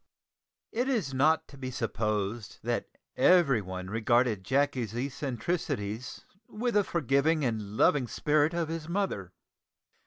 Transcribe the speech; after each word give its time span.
It 0.71 0.89
is 0.89 1.13
not 1.13 1.47
to 1.49 1.59
be 1.59 1.69
supposed 1.69 2.57
that 2.63 2.89
everyone 3.15 3.87
regarded 3.91 4.43
Jacky's 4.43 4.95
eccentricities 4.95 6.25
with 6.49 6.73
the 6.73 6.83
forgiving 6.83 7.45
and 7.45 7.77
loving 7.77 8.07
spirit 8.07 8.55
of 8.55 8.67
his 8.67 8.89
mother. 8.89 9.31